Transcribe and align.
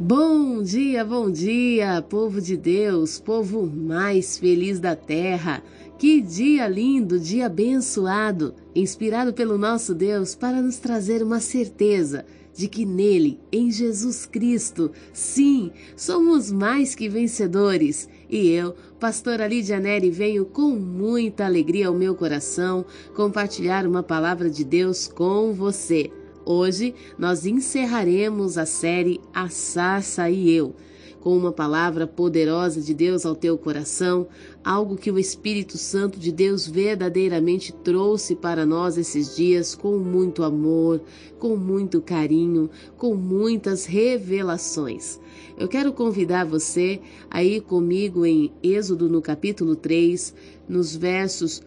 Bom 0.00 0.62
dia, 0.62 1.04
bom 1.04 1.30
dia, 1.30 2.00
povo 2.00 2.40
de 2.40 2.56
Deus, 2.56 3.20
povo 3.20 3.66
mais 3.66 4.38
feliz 4.38 4.80
da 4.80 4.96
terra. 4.96 5.62
Que 5.98 6.20
dia 6.22 6.66
lindo, 6.66 7.20
dia 7.20 7.46
abençoado, 7.46 8.54
inspirado 8.74 9.34
pelo 9.34 9.58
nosso 9.58 9.94
Deus 9.94 10.34
para 10.34 10.62
nos 10.62 10.78
trazer 10.78 11.22
uma 11.22 11.40
certeza 11.40 12.24
de 12.54 12.68
que 12.68 12.86
nele, 12.86 13.38
em 13.52 13.70
Jesus 13.70 14.24
Cristo, 14.24 14.90
sim, 15.12 15.70
somos 15.94 16.50
mais 16.50 16.94
que 16.94 17.08
vencedores. 17.08 18.08
E 18.30 18.48
eu, 18.48 18.74
pastora 18.98 19.46
Lídia 19.46 19.78
Neri, 19.78 20.10
venho 20.10 20.46
com 20.46 20.70
muita 20.70 21.44
alegria 21.44 21.88
ao 21.88 21.94
meu 21.94 22.14
coração 22.14 22.84
compartilhar 23.14 23.86
uma 23.86 24.02
palavra 24.02 24.48
de 24.48 24.64
Deus 24.64 25.06
com 25.06 25.52
você. 25.52 26.10
Hoje 26.44 26.94
nós 27.16 27.46
encerraremos 27.46 28.58
a 28.58 28.66
série 28.66 29.20
A 29.32 29.48
Sarça 29.48 30.28
e 30.28 30.50
Eu, 30.50 30.74
com 31.20 31.36
uma 31.36 31.52
palavra 31.52 32.04
poderosa 32.04 32.80
de 32.80 32.92
Deus 32.92 33.24
ao 33.24 33.36
teu 33.36 33.56
coração, 33.56 34.26
algo 34.64 34.96
que 34.96 35.10
o 35.12 35.20
Espírito 35.20 35.78
Santo 35.78 36.18
de 36.18 36.32
Deus 36.32 36.66
verdadeiramente 36.66 37.72
trouxe 37.72 38.34
para 38.34 38.66
nós 38.66 38.98
esses 38.98 39.36
dias 39.36 39.76
com 39.76 39.98
muito 39.98 40.42
amor, 40.42 41.00
com 41.38 41.54
muito 41.54 42.02
carinho, 42.02 42.68
com 42.96 43.14
muitas 43.14 43.84
revelações. 43.84 45.20
Eu 45.56 45.68
quero 45.68 45.92
convidar 45.92 46.44
você 46.44 47.00
a 47.30 47.44
ir 47.44 47.60
comigo 47.60 48.26
em 48.26 48.52
Êxodo 48.60 49.08
no 49.08 49.22
capítulo 49.22 49.76
3, 49.76 50.34
nos 50.68 50.96
versos 50.96 51.62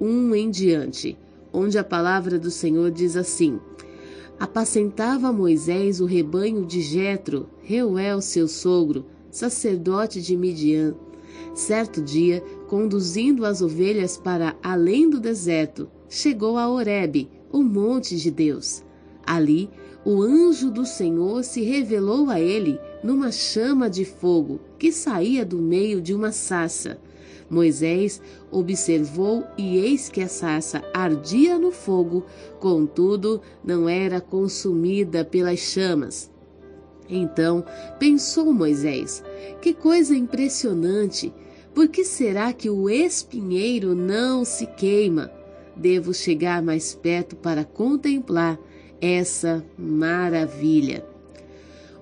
1 0.00 0.36
em 0.36 0.50
diante, 0.50 1.18
onde 1.52 1.76
a 1.76 1.82
palavra 1.82 2.38
do 2.38 2.50
Senhor 2.50 2.92
diz 2.92 3.16
assim: 3.16 3.58
apacentava 4.40 5.30
Moisés 5.30 6.00
o 6.00 6.06
rebanho 6.06 6.64
de 6.64 6.80
Jetro, 6.80 7.46
Reuel 7.62 8.22
seu 8.22 8.48
sogro, 8.48 9.04
sacerdote 9.30 10.22
de 10.22 10.34
Midian. 10.34 10.94
Certo 11.54 12.00
dia, 12.00 12.42
conduzindo 12.66 13.44
as 13.44 13.60
ovelhas 13.60 14.16
para 14.16 14.56
além 14.62 15.10
do 15.10 15.20
deserto, 15.20 15.90
chegou 16.08 16.56
a 16.56 16.66
Horebe, 16.70 17.28
o 17.52 17.62
monte 17.62 18.16
de 18.16 18.30
Deus. 18.30 18.82
Ali, 19.26 19.68
o 20.06 20.22
anjo 20.22 20.70
do 20.70 20.86
Senhor 20.86 21.44
se 21.44 21.60
revelou 21.60 22.30
a 22.30 22.40
ele 22.40 22.80
numa 23.04 23.30
chama 23.30 23.90
de 23.90 24.06
fogo 24.06 24.58
que 24.78 24.90
saía 24.90 25.44
do 25.44 25.58
meio 25.58 26.00
de 26.00 26.14
uma 26.14 26.32
sarça. 26.32 26.98
Moisés 27.50 28.22
observou 28.48 29.44
e 29.58 29.78
eis 29.78 30.08
que 30.08 30.22
a 30.22 30.28
sarça 30.28 30.82
ardia 30.94 31.58
no 31.58 31.72
fogo, 31.72 32.24
contudo 32.60 33.42
não 33.64 33.88
era 33.88 34.20
consumida 34.20 35.24
pelas 35.24 35.58
chamas. 35.58 36.30
Então 37.08 37.64
pensou 37.98 38.52
Moisés: 38.52 39.24
que 39.60 39.74
coisa 39.74 40.14
impressionante! 40.14 41.34
Por 41.74 41.88
que 41.88 42.04
será 42.04 42.52
que 42.52 42.70
o 42.70 42.88
espinheiro 42.88 43.94
não 43.94 44.44
se 44.44 44.66
queima? 44.66 45.30
Devo 45.76 46.12
chegar 46.12 46.62
mais 46.62 46.94
perto 46.94 47.36
para 47.36 47.64
contemplar 47.64 48.58
essa 49.00 49.64
maravilha. 49.78 51.06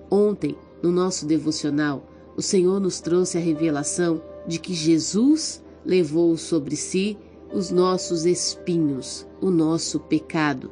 Ontem, 0.09 0.55
no 0.81 0.91
nosso 0.91 1.25
devocional, 1.25 2.03
o 2.35 2.41
Senhor 2.41 2.79
nos 2.79 2.99
trouxe 2.99 3.37
a 3.37 3.41
revelação 3.41 4.21
de 4.49 4.59
que 4.59 4.73
Jesus 4.73 5.63
levou 5.85 6.35
sobre 6.35 6.75
si 6.75 7.15
os 7.53 7.69
nossos 7.69 8.25
espinhos, 8.25 9.27
o 9.39 9.51
nosso 9.51 9.99
pecado, 9.99 10.71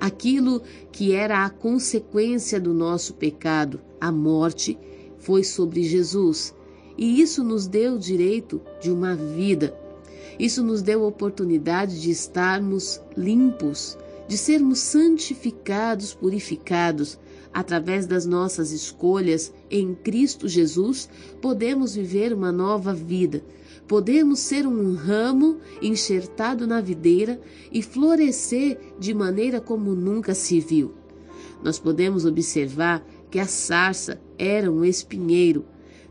aquilo 0.00 0.62
que 0.90 1.12
era 1.12 1.44
a 1.44 1.50
consequência 1.50 2.58
do 2.58 2.72
nosso 2.72 3.12
pecado, 3.12 3.82
a 4.00 4.10
morte, 4.10 4.78
foi 5.18 5.44
sobre 5.44 5.82
Jesus. 5.82 6.54
E 6.96 7.20
isso 7.20 7.44
nos 7.44 7.66
deu 7.66 7.96
o 7.96 7.98
direito 7.98 8.62
de 8.80 8.90
uma 8.90 9.14
vida. 9.14 9.78
Isso 10.38 10.62
nos 10.62 10.80
deu 10.80 11.04
a 11.04 11.08
oportunidade 11.08 12.00
de 12.00 12.10
estarmos 12.10 12.98
limpos, 13.14 13.98
de 14.26 14.38
sermos 14.38 14.78
santificados, 14.78 16.14
purificados, 16.14 17.18
através 17.52 18.06
das 18.06 18.26
nossas 18.26 18.72
escolhas 18.72 19.52
em 19.70 19.94
Cristo 19.94 20.48
Jesus, 20.48 21.08
podemos 21.40 21.94
viver 21.94 22.32
uma 22.32 22.52
nova 22.52 22.94
vida. 22.94 23.42
Podemos 23.86 24.40
ser 24.40 24.66
um 24.66 24.94
ramo 24.94 25.58
enxertado 25.80 26.66
na 26.66 26.80
videira 26.80 27.40
e 27.72 27.82
florescer 27.82 28.78
de 28.98 29.14
maneira 29.14 29.60
como 29.60 29.94
nunca 29.94 30.34
se 30.34 30.60
viu. 30.60 30.92
Nós 31.62 31.78
podemos 31.78 32.24
observar 32.24 33.04
que 33.30 33.38
a 33.38 33.46
sarça 33.46 34.20
era 34.38 34.70
um 34.70 34.84
espinheiro, 34.84 35.64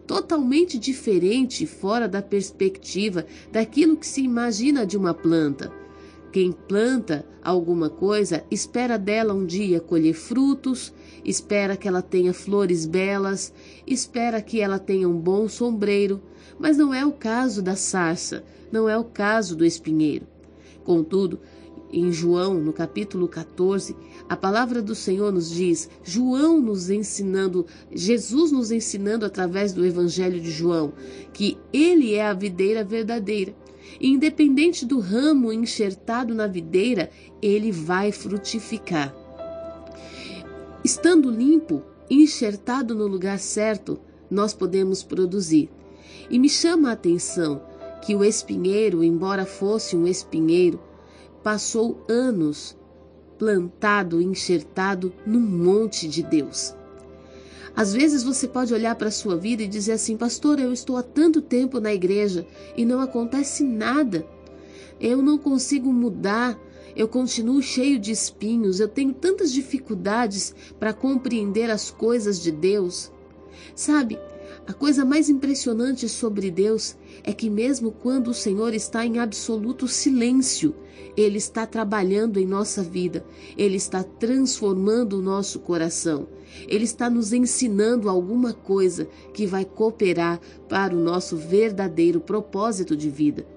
totalmente 0.06 0.78
diferente 0.78 1.66
fora 1.66 2.08
da 2.08 2.22
perspectiva 2.22 3.26
daquilo 3.52 3.98
que 3.98 4.08
se 4.08 4.22
imagina 4.22 4.86
de 4.86 4.98
uma 4.98 5.14
planta. 5.14 5.72
Quem 6.32 6.52
planta 6.52 7.26
alguma 7.42 7.90
coisa 7.90 8.44
espera 8.52 8.98
dela 8.98 9.34
um 9.34 9.46
dia 9.46 9.80
colher 9.80 10.14
frutos, 10.14 10.94
espera 11.24 11.78
que 11.78 11.88
ela 11.88 12.02
tenha 12.02 12.34
flores 12.34 12.86
belas, 12.86 13.54
espera 13.86 14.42
que 14.42 14.60
ela 14.60 14.78
tenha 14.78 15.08
um 15.08 15.18
bom 15.18 15.48
sombreiro, 15.48 16.22
mas 16.60 16.78
não 16.78 16.94
é 16.94 17.06
o 17.06 17.14
caso 17.14 17.62
da 17.62 17.76
sarça, 17.76 18.44
não 18.72 18.90
é 18.90 18.98
o 18.98 19.06
caso 19.06 19.56
do 19.56 19.66
espinheiro. 19.66 20.28
Contudo, 20.84 21.40
em 21.92 22.12
João, 22.12 22.56
no 22.56 22.74
capítulo 22.74 23.30
14, 23.30 23.96
a 24.28 24.36
palavra 24.36 24.82
do 24.82 24.94
Senhor 24.94 25.32
nos 25.32 25.50
diz, 25.50 25.90
João 26.04 26.60
nos 26.60 26.90
ensinando, 26.90 27.66
Jesus 27.90 28.52
nos 28.52 28.72
ensinando 28.72 29.26
através 29.26 29.72
do 29.72 29.86
Evangelho 29.86 30.42
de 30.42 30.52
João, 30.52 30.92
que 31.32 31.58
ele 31.72 32.14
é 32.14 32.28
a 32.28 32.34
videira 32.34 32.84
verdadeira 32.84 33.56
independente 34.00 34.86
do 34.86 35.00
ramo 35.00 35.52
enxertado 35.52 36.34
na 36.34 36.48
videira, 36.48 37.10
ele 37.42 37.72
vai 37.72 38.12
frutificar. 38.12 39.16
Estando 40.84 41.30
limpo, 41.30 41.84
enxertado 42.10 42.96
no 42.96 43.08
lugar 43.08 43.40
certo, 43.40 44.00
nós 44.30 44.54
podemos 44.54 45.04
produzir. 45.04 45.70
E 46.30 46.38
me 46.38 46.50
chama 46.50 46.90
a 46.90 46.94
atenção 46.94 47.62
que 48.02 48.16
o 48.16 48.24
espinheiro, 48.24 49.04
embora 49.04 49.46
fosse 49.46 49.96
um 49.96 50.08
espinheiro, 50.08 50.80
passou 51.44 52.04
anos 52.08 52.78
plantado, 53.38 54.22
enxertado 54.22 55.14
num 55.26 55.40
monte 55.40 56.08
de 56.08 56.24
Deus. 56.24 56.77
Às 57.78 57.94
vezes 57.94 58.24
você 58.24 58.48
pode 58.48 58.74
olhar 58.74 58.96
para 58.96 59.10
a 59.10 59.12
sua 59.12 59.38
vida 59.38 59.62
e 59.62 59.68
dizer 59.68 59.92
assim: 59.92 60.18
Pastor, 60.18 60.60
eu 60.60 60.74
estou 60.74 60.98
há 60.98 61.04
tanto 61.04 61.44
tempo 61.44 61.80
na 61.80 61.94
igreja 61.94 62.48
e 62.76 62.84
não 62.84 63.00
acontece 63.00 63.64
nada. 63.64 64.26
Eu 65.00 65.22
não 65.22 65.38
consigo 65.38 65.94
mudar. 65.94 66.60
Eu 66.96 67.08
continuo 67.08 67.62
cheio 67.62 68.00
de 68.00 68.12
espinhos. 68.12 68.80
Eu 68.80 68.88
tenho 68.88 69.14
tantas 69.14 69.54
dificuldades 69.54 70.56
para 70.80 70.92
compreender 70.92 71.70
as 71.70 71.92
coisas 71.92 72.42
de 72.42 72.52
Deus. 72.52 73.12
Sabe, 73.76 74.18
a 74.66 74.74
coisa 74.74 75.06
mais 75.06 75.30
impressionante 75.30 76.10
sobre 76.10 76.52
Deus 76.52 76.96
é 77.24 77.32
que, 77.34 77.50
mesmo 77.50 77.92
quando 77.92 78.30
o 78.30 78.34
Senhor 78.34 78.74
está 78.74 79.06
em 79.06 79.20
absoluto 79.20 79.88
silêncio, 79.88 80.76
Ele 81.16 81.38
está 81.38 81.66
trabalhando 81.66 82.40
em 82.40 82.46
nossa 82.46 82.84
vida, 82.84 83.26
Ele 83.58 83.78
está 83.78 84.04
transformando 84.04 85.18
o 85.18 85.22
nosso 85.22 85.60
coração, 85.60 86.28
Ele 86.68 86.84
está 86.84 87.10
nos 87.10 87.32
ensinando 87.32 88.10
alguma 88.10 88.54
coisa 88.54 89.08
que 89.34 89.46
vai 89.46 89.64
cooperar 89.64 90.40
para 90.68 90.96
o 90.96 91.00
nosso 91.00 91.38
verdadeiro 91.38 92.20
propósito 92.20 92.96
de 92.96 93.10
vida. 93.10 93.48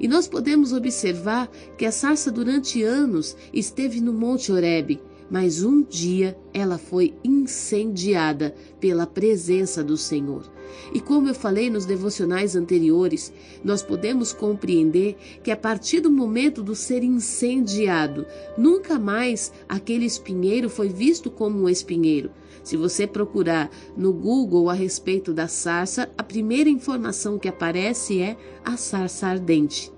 E 0.00 0.06
nós 0.06 0.28
podemos 0.28 0.72
observar 0.72 1.50
que 1.76 1.84
a 1.84 1.92
sarça 1.92 2.30
durante 2.30 2.82
anos 2.82 3.36
esteve 3.52 4.00
no 4.00 4.12
Monte 4.12 4.52
Horebe 4.52 5.00
mas 5.30 5.62
um 5.62 5.82
dia 5.82 6.36
ela 6.52 6.78
foi 6.78 7.14
incendiada 7.22 8.54
pela 8.80 9.06
presença 9.06 9.82
do 9.82 9.96
Senhor. 9.96 10.50
E 10.92 11.00
como 11.00 11.28
eu 11.28 11.34
falei 11.34 11.70
nos 11.70 11.84
devocionais 11.84 12.54
anteriores, 12.54 13.32
nós 13.64 13.82
podemos 13.82 14.32
compreender 14.32 15.16
que 15.42 15.50
a 15.50 15.56
partir 15.56 16.00
do 16.00 16.10
momento 16.10 16.62
do 16.62 16.74
ser 16.74 17.02
incendiado, 17.02 18.26
nunca 18.56 18.98
mais 18.98 19.52
aquele 19.68 20.04
espinheiro 20.04 20.68
foi 20.68 20.88
visto 20.88 21.30
como 21.30 21.62
um 21.62 21.68
espinheiro. 21.68 22.30
Se 22.62 22.76
você 22.76 23.06
procurar 23.06 23.70
no 23.96 24.12
Google 24.12 24.68
a 24.68 24.74
respeito 24.74 25.32
da 25.32 25.48
sarça, 25.48 26.10
a 26.18 26.22
primeira 26.22 26.68
informação 26.68 27.38
que 27.38 27.48
aparece 27.48 28.20
é 28.20 28.36
a 28.64 28.76
sarça 28.76 29.26
ardente. 29.26 29.97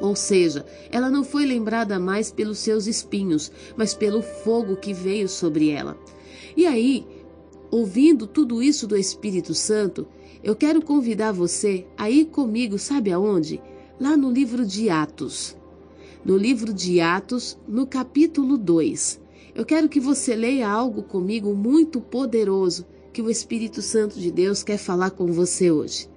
Ou 0.00 0.14
seja, 0.14 0.64
ela 0.90 1.10
não 1.10 1.24
foi 1.24 1.44
lembrada 1.44 1.98
mais 1.98 2.30
pelos 2.30 2.58
seus 2.58 2.86
espinhos, 2.86 3.50
mas 3.76 3.94
pelo 3.94 4.22
fogo 4.22 4.76
que 4.76 4.92
veio 4.92 5.28
sobre 5.28 5.70
ela. 5.70 5.96
E 6.56 6.66
aí, 6.66 7.06
ouvindo 7.70 8.26
tudo 8.26 8.62
isso 8.62 8.86
do 8.86 8.96
Espírito 8.96 9.54
Santo, 9.54 10.06
eu 10.42 10.54
quero 10.54 10.80
convidar 10.80 11.32
você 11.32 11.84
a 11.96 12.08
ir 12.08 12.26
comigo, 12.26 12.78
sabe 12.78 13.10
aonde? 13.10 13.60
Lá 14.00 14.16
no 14.16 14.30
livro 14.30 14.64
de 14.64 14.88
Atos. 14.88 15.56
No 16.24 16.36
livro 16.36 16.72
de 16.72 17.00
Atos, 17.00 17.58
no 17.66 17.86
capítulo 17.86 18.56
2. 18.56 19.20
Eu 19.54 19.64
quero 19.64 19.88
que 19.88 19.98
você 19.98 20.36
leia 20.36 20.68
algo 20.68 21.02
comigo 21.02 21.52
muito 21.54 22.00
poderoso 22.00 22.86
que 23.12 23.20
o 23.20 23.28
Espírito 23.28 23.82
Santo 23.82 24.20
de 24.20 24.30
Deus 24.30 24.62
quer 24.62 24.78
falar 24.78 25.10
com 25.10 25.26
você 25.32 25.72
hoje. 25.72 26.08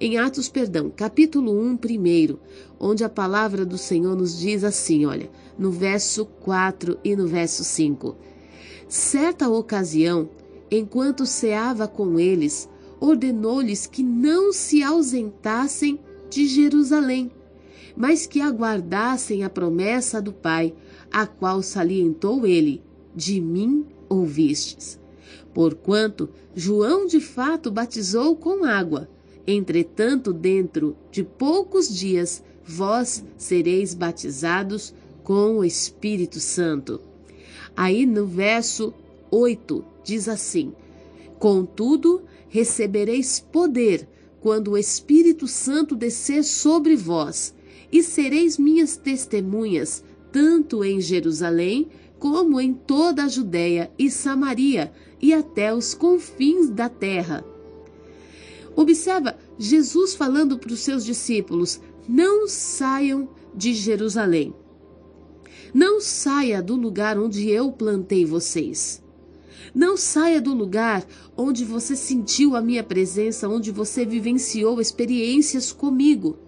Em 0.00 0.16
Atos, 0.16 0.48
perdão, 0.48 0.92
capítulo 0.94 1.60
1, 1.60 1.76
primeiro, 1.76 2.38
onde 2.78 3.02
a 3.02 3.08
palavra 3.08 3.66
do 3.66 3.76
Senhor 3.76 4.14
nos 4.14 4.38
diz 4.38 4.62
assim, 4.62 5.04
olha, 5.04 5.28
no 5.58 5.72
verso 5.72 6.24
4 6.24 6.96
e 7.02 7.16
no 7.16 7.26
verso 7.26 7.64
5. 7.64 8.16
Certa 8.88 9.48
ocasião, 9.48 10.30
enquanto 10.70 11.26
ceava 11.26 11.88
com 11.88 12.16
eles, 12.16 12.68
ordenou-lhes 13.00 13.88
que 13.88 14.04
não 14.04 14.52
se 14.52 14.84
ausentassem 14.84 15.98
de 16.30 16.46
Jerusalém, 16.46 17.32
mas 17.96 18.24
que 18.24 18.40
aguardassem 18.40 19.42
a 19.42 19.50
promessa 19.50 20.22
do 20.22 20.32
Pai, 20.32 20.76
a 21.10 21.26
qual 21.26 21.60
salientou 21.60 22.46
ele: 22.46 22.84
De 23.16 23.40
mim 23.40 23.84
ouvistes. 24.08 24.96
Porquanto 25.52 26.28
João 26.54 27.04
de 27.04 27.18
fato 27.18 27.68
batizou 27.68 28.36
com 28.36 28.64
água, 28.64 29.08
entretanto, 29.48 30.30
dentro 30.30 30.94
de 31.10 31.24
poucos 31.24 31.88
dias, 31.88 32.44
vós 32.62 33.24
sereis 33.38 33.94
batizados 33.94 34.92
com 35.24 35.56
o 35.56 35.64
Espírito 35.64 36.38
Santo. 36.38 37.00
Aí 37.74 38.04
no 38.04 38.26
verso 38.26 38.92
8 39.30 39.82
diz 40.04 40.28
assim: 40.28 40.74
Contudo, 41.38 42.22
recebereis 42.50 43.40
poder 43.40 44.06
quando 44.42 44.72
o 44.72 44.78
Espírito 44.78 45.46
Santo 45.48 45.96
descer 45.96 46.44
sobre 46.44 46.94
vós, 46.94 47.54
e 47.90 48.02
sereis 48.02 48.58
minhas 48.58 48.98
testemunhas, 48.98 50.04
tanto 50.30 50.84
em 50.84 51.00
Jerusalém, 51.00 51.88
como 52.18 52.60
em 52.60 52.74
toda 52.74 53.24
a 53.24 53.28
Judéia 53.28 53.90
e 53.98 54.10
Samaria, 54.10 54.92
e 55.22 55.32
até 55.32 55.74
os 55.74 55.94
confins 55.94 56.68
da 56.68 56.90
terra. 56.90 57.44
Observa 58.78 59.36
Jesus 59.58 60.14
falando 60.14 60.56
para 60.56 60.72
os 60.72 60.78
seus 60.78 61.04
discípulos: 61.04 61.80
não 62.08 62.46
saiam 62.46 63.28
de 63.52 63.74
Jerusalém. 63.74 64.54
Não 65.74 66.00
saia 66.00 66.62
do 66.62 66.76
lugar 66.76 67.18
onde 67.18 67.50
eu 67.50 67.72
plantei 67.72 68.24
vocês. 68.24 69.02
Não 69.74 69.96
saia 69.96 70.40
do 70.40 70.54
lugar 70.54 71.04
onde 71.36 71.64
você 71.64 71.96
sentiu 71.96 72.54
a 72.54 72.60
minha 72.60 72.84
presença, 72.84 73.48
onde 73.48 73.72
você 73.72 74.06
vivenciou 74.06 74.80
experiências 74.80 75.72
comigo. 75.72 76.38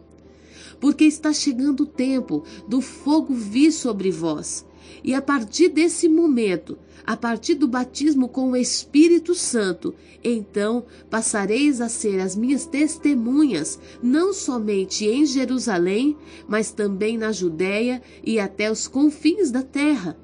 Porque 0.81 1.05
está 1.05 1.33
chegando 1.33 1.83
o 1.83 1.87
tempo 1.87 2.43
do 2.67 2.81
fogo 2.81 3.35
vir 3.35 3.71
sobre 3.71 4.11
vós. 4.11 4.65
E 5.05 5.15
a 5.15 5.23
partir 5.23 5.69
desse 5.69 6.09
momento, 6.09 6.79
a 7.07 7.17
partir 7.17 7.55
do 7.55 7.69
batismo 7.69 8.29
com 8.29 8.51
o 8.51 8.57
Espírito 8.57 9.35
Santo, 9.35 9.95
então 10.23 10.85
passareis 11.09 11.81
a 11.81 11.89
ser 11.89 12.21
as 12.21 12.37
minhas 12.37 12.67
testemunhas, 12.67 13.79
não 14.03 14.33
somente 14.33 15.07
em 15.07 15.25
Jerusalém, 15.25 16.17
mas 16.49 16.71
também 16.73 17.17
na 17.17 17.33
Judéia 17.33 18.03
e 18.25 18.39
até 18.39 18.71
os 18.71 18.87
confins 18.87 19.51
da 19.51 19.63
terra. 19.63 20.19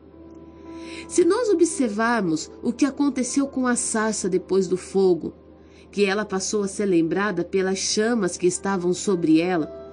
Se 1.08 1.24
nós 1.24 1.48
observarmos 1.48 2.50
o 2.62 2.72
que 2.72 2.84
aconteceu 2.84 3.46
com 3.46 3.66
a 3.66 3.76
sarça 3.76 4.28
depois 4.28 4.66
do 4.66 4.76
fogo, 4.76 5.34
que 5.90 6.04
ela 6.04 6.24
passou 6.24 6.62
a 6.62 6.68
ser 6.68 6.86
lembrada 6.86 7.44
pelas 7.44 7.78
chamas 7.78 8.36
que 8.36 8.46
estavam 8.46 8.92
sobre 8.92 9.40
ela, 9.40 9.85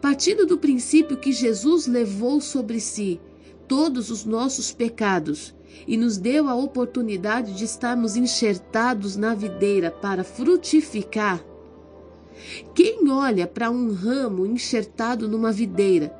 partindo 0.00 0.46
do 0.46 0.58
princípio 0.58 1.16
que 1.16 1.32
Jesus 1.32 1.86
levou 1.86 2.40
sobre 2.40 2.80
si 2.80 3.20
todos 3.66 4.10
os 4.10 4.24
nossos 4.24 4.72
pecados 4.72 5.54
e 5.86 5.96
nos 5.96 6.16
deu 6.16 6.48
a 6.48 6.54
oportunidade 6.54 7.54
de 7.54 7.64
estarmos 7.64 8.16
enxertados 8.16 9.16
na 9.16 9.34
videira 9.34 9.90
para 9.90 10.24
frutificar. 10.24 11.44
Quem 12.74 13.10
olha 13.10 13.46
para 13.46 13.70
um 13.70 13.92
ramo 13.92 14.46
enxertado 14.46 15.28
numa 15.28 15.52
videira, 15.52 16.14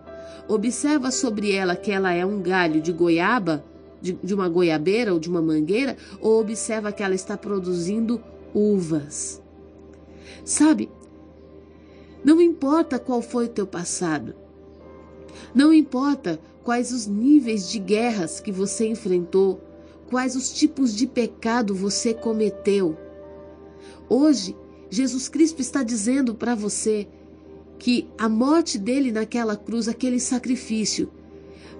observa 0.48 1.10
sobre 1.10 1.52
ela 1.52 1.76
que 1.76 1.90
ela 1.90 2.12
é 2.12 2.24
um 2.24 2.40
galho 2.40 2.80
de 2.80 2.92
goiaba, 2.92 3.64
de, 4.00 4.12
de 4.12 4.34
uma 4.34 4.48
goiabeira 4.48 5.12
ou 5.12 5.20
de 5.20 5.28
uma 5.28 5.42
mangueira, 5.42 5.96
ou 6.20 6.40
observa 6.40 6.92
que 6.92 7.02
ela 7.02 7.14
está 7.14 7.36
produzindo 7.36 8.20
uvas. 8.54 9.42
Sabe, 10.44 10.88
não 12.26 12.40
importa 12.40 12.98
qual 12.98 13.22
foi 13.22 13.44
o 13.44 13.48
teu 13.48 13.68
passado, 13.68 14.34
não 15.54 15.72
importa 15.72 16.40
quais 16.64 16.90
os 16.90 17.06
níveis 17.06 17.70
de 17.70 17.78
guerras 17.78 18.40
que 18.40 18.50
você 18.50 18.88
enfrentou, 18.88 19.60
quais 20.10 20.34
os 20.34 20.52
tipos 20.52 20.92
de 20.92 21.06
pecado 21.06 21.72
você 21.72 22.12
cometeu. 22.12 22.96
Hoje, 24.08 24.56
Jesus 24.90 25.28
Cristo 25.28 25.60
está 25.60 25.84
dizendo 25.84 26.34
para 26.34 26.56
você 26.56 27.06
que 27.78 28.08
a 28.18 28.28
morte 28.28 28.76
dele 28.76 29.12
naquela 29.12 29.54
cruz, 29.54 29.86
aquele 29.86 30.18
sacrifício, 30.18 31.08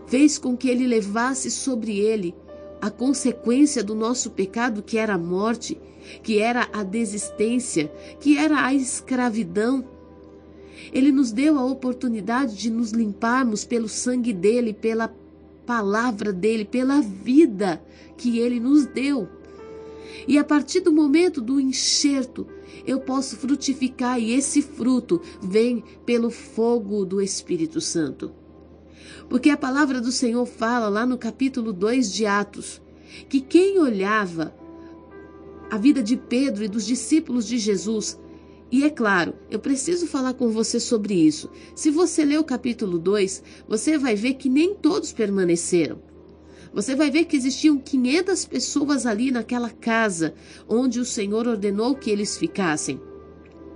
fez 0.06 0.38
com 0.38 0.56
que 0.56 0.68
ele 0.68 0.86
levasse 0.86 1.50
sobre 1.50 1.98
ele 1.98 2.32
a 2.80 2.88
consequência 2.88 3.82
do 3.82 3.96
nosso 3.96 4.30
pecado, 4.30 4.80
que 4.80 4.96
era 4.96 5.14
a 5.14 5.18
morte, 5.18 5.76
que 6.22 6.38
era 6.38 6.68
a 6.72 6.84
desistência, 6.84 7.92
que 8.20 8.38
era 8.38 8.64
a 8.64 8.72
escravidão. 8.72 9.95
Ele 10.92 11.10
nos 11.10 11.32
deu 11.32 11.58
a 11.58 11.64
oportunidade 11.64 12.56
de 12.56 12.70
nos 12.70 12.90
limparmos 12.90 13.64
pelo 13.64 13.88
sangue 13.88 14.32
dele, 14.32 14.72
pela 14.72 15.14
palavra 15.66 16.32
dele, 16.32 16.64
pela 16.64 17.00
vida 17.00 17.82
que 18.16 18.38
ele 18.38 18.60
nos 18.60 18.86
deu. 18.86 19.28
E 20.26 20.38
a 20.38 20.44
partir 20.44 20.80
do 20.80 20.92
momento 20.92 21.40
do 21.40 21.60
enxerto, 21.60 22.46
eu 22.86 23.00
posso 23.00 23.36
frutificar, 23.36 24.20
e 24.20 24.32
esse 24.32 24.62
fruto 24.62 25.20
vem 25.42 25.82
pelo 26.04 26.30
fogo 26.30 27.04
do 27.04 27.20
Espírito 27.20 27.80
Santo. 27.80 28.32
Porque 29.28 29.50
a 29.50 29.56
palavra 29.56 30.00
do 30.00 30.12
Senhor 30.12 30.46
fala 30.46 30.88
lá 30.88 31.04
no 31.04 31.18
capítulo 31.18 31.72
2 31.72 32.12
de 32.12 32.26
Atos 32.26 32.80
que 33.28 33.40
quem 33.40 33.78
olhava 33.78 34.54
a 35.70 35.76
vida 35.76 36.02
de 36.02 36.16
Pedro 36.16 36.64
e 36.64 36.68
dos 36.68 36.86
discípulos 36.86 37.46
de 37.46 37.58
Jesus, 37.58 38.18
e 38.70 38.84
é 38.84 38.90
claro, 38.90 39.34
eu 39.48 39.60
preciso 39.60 40.06
falar 40.06 40.34
com 40.34 40.50
você 40.50 40.80
sobre 40.80 41.14
isso. 41.14 41.48
Se 41.74 41.90
você 41.90 42.24
ler 42.24 42.40
o 42.40 42.44
capítulo 42.44 42.98
2, 42.98 43.42
você 43.68 43.96
vai 43.96 44.16
ver 44.16 44.34
que 44.34 44.48
nem 44.48 44.74
todos 44.74 45.12
permaneceram. 45.12 46.02
Você 46.74 46.94
vai 46.94 47.10
ver 47.10 47.24
que 47.26 47.36
existiam 47.36 47.78
500 47.78 48.44
pessoas 48.44 49.06
ali 49.06 49.30
naquela 49.30 49.70
casa 49.70 50.34
onde 50.68 50.98
o 50.98 51.04
Senhor 51.04 51.46
ordenou 51.46 51.94
que 51.94 52.10
eles 52.10 52.36
ficassem. 52.36 53.00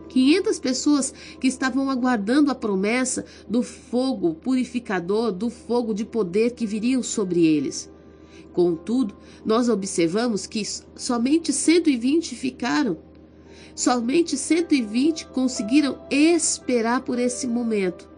500 0.08 0.58
pessoas 0.58 1.14
que 1.40 1.46
estavam 1.46 1.88
aguardando 1.88 2.50
a 2.50 2.54
promessa 2.54 3.24
do 3.48 3.62
fogo 3.62 4.34
purificador, 4.34 5.30
do 5.30 5.48
fogo 5.48 5.94
de 5.94 6.04
poder 6.04 6.50
que 6.50 6.66
viriam 6.66 7.00
sobre 7.00 7.46
eles. 7.46 7.88
Contudo, 8.52 9.16
nós 9.46 9.68
observamos 9.68 10.46
que 10.46 10.62
somente 10.96 11.52
120 11.52 12.34
ficaram. 12.34 13.09
Somente 13.74 14.36
120 14.36 15.26
conseguiram 15.28 15.98
esperar 16.10 17.02
por 17.02 17.18
esse 17.18 17.46
momento. 17.46 18.08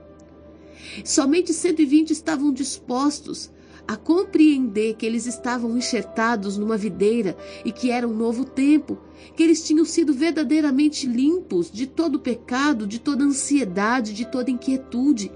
Somente 1.05 1.53
120 1.53 2.11
estavam 2.11 2.53
dispostos 2.53 3.51
a 3.87 3.97
compreender 3.97 4.95
que 4.95 5.05
eles 5.05 5.27
estavam 5.27 5.77
enxertados 5.77 6.57
numa 6.57 6.77
videira 6.77 7.37
e 7.65 7.73
que 7.73 7.91
era 7.91 8.07
um 8.07 8.15
novo 8.15 8.45
tempo, 8.45 8.99
que 9.37 9.43
eles 9.43 9.62
tinham 9.65 9.85
sido 9.85 10.12
verdadeiramente 10.12 11.07
limpos 11.07 11.71
de 11.71 11.87
todo 11.87 12.21
pecado, 12.21 12.87
de 12.87 12.99
toda 12.99 13.25
ansiedade, 13.25 14.15
de 14.15 14.25
toda 14.27 14.51
inquietude. 14.51 15.33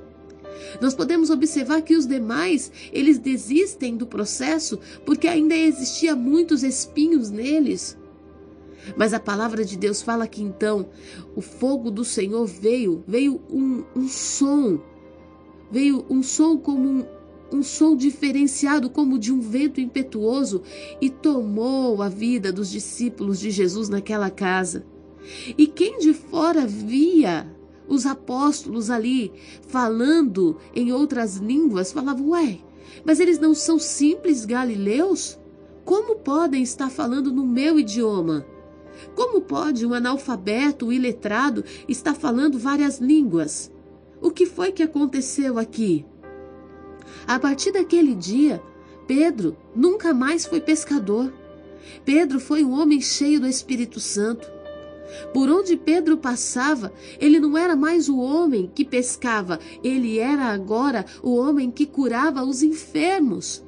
Nós 0.80 0.94
podemos 0.94 1.30
observar 1.30 1.82
que 1.82 1.94
os 1.94 2.06
demais, 2.06 2.72
eles 2.92 3.18
desistem 3.18 3.96
do 3.96 4.06
processo 4.06 4.78
porque 5.04 5.28
ainda 5.28 5.54
existia 5.54 6.16
muitos 6.16 6.62
espinhos 6.62 7.30
neles. 7.30 7.96
Mas 8.94 9.12
a 9.12 9.20
palavra 9.20 9.64
de 9.64 9.76
Deus 9.76 10.02
fala 10.02 10.26
que 10.26 10.42
então 10.42 10.88
o 11.34 11.40
fogo 11.40 11.90
do 11.90 12.04
Senhor 12.04 12.46
veio, 12.46 13.02
veio 13.06 13.40
um, 13.50 13.84
um 13.94 14.08
som, 14.08 14.80
veio 15.70 16.04
um 16.08 16.22
som 16.22 16.56
como 16.56 16.88
um, 16.88 17.06
um 17.50 17.62
som 17.62 17.96
diferenciado 17.96 18.90
como 18.90 19.18
de 19.18 19.32
um 19.32 19.40
vento 19.40 19.80
impetuoso 19.80 20.62
e 21.00 21.08
tomou 21.08 22.02
a 22.02 22.08
vida 22.08 22.52
dos 22.52 22.70
discípulos 22.70 23.40
de 23.40 23.50
Jesus 23.50 23.88
naquela 23.88 24.30
casa. 24.30 24.84
E 25.56 25.66
quem 25.66 25.98
de 25.98 26.12
fora 26.14 26.66
via 26.66 27.50
os 27.88 28.06
apóstolos 28.06 28.90
ali 28.90 29.32
falando 29.68 30.56
em 30.74 30.92
outras 30.92 31.36
línguas, 31.36 31.92
falava: 31.92 32.22
Ué, 32.22 32.58
mas 33.04 33.20
eles 33.20 33.38
não 33.38 33.54
são 33.54 33.78
simples 33.78 34.44
galileus? 34.44 35.38
Como 35.84 36.16
podem 36.16 36.62
estar 36.62 36.90
falando 36.90 37.32
no 37.32 37.46
meu 37.46 37.78
idioma? 37.78 38.44
Como 39.16 39.40
pode 39.40 39.86
um 39.86 39.94
analfabeto 39.94 40.92
iletrado 40.92 41.64
estar 41.88 42.14
falando 42.14 42.58
várias 42.58 42.98
línguas? 42.98 43.72
O 44.20 44.30
que 44.30 44.44
foi 44.44 44.70
que 44.70 44.82
aconteceu 44.82 45.58
aqui? 45.58 46.04
A 47.26 47.38
partir 47.38 47.72
daquele 47.72 48.14
dia, 48.14 48.62
Pedro 49.06 49.56
nunca 49.74 50.12
mais 50.12 50.44
foi 50.44 50.60
pescador. 50.60 51.32
Pedro 52.04 52.38
foi 52.38 52.62
um 52.62 52.72
homem 52.72 53.00
cheio 53.00 53.40
do 53.40 53.48
Espírito 53.48 54.00
Santo. 54.00 54.46
Por 55.32 55.48
onde 55.48 55.78
Pedro 55.78 56.18
passava, 56.18 56.92
ele 57.18 57.40
não 57.40 57.56
era 57.56 57.74
mais 57.74 58.10
o 58.10 58.18
homem 58.18 58.70
que 58.74 58.84
pescava, 58.84 59.58
ele 59.82 60.18
era 60.18 60.44
agora 60.46 61.06
o 61.22 61.36
homem 61.36 61.70
que 61.70 61.86
curava 61.86 62.44
os 62.44 62.62
enfermos. 62.62 63.64